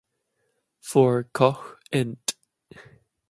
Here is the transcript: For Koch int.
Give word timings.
For 0.81 1.25
Koch 1.31 1.77
int. 1.91 2.33